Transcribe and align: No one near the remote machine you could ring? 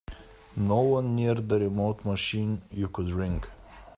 No 0.55 0.81
one 0.81 1.15
near 1.15 1.35
the 1.35 1.59
remote 1.59 2.03
machine 2.05 2.63
you 2.71 2.87
could 2.87 3.11
ring? 3.11 3.43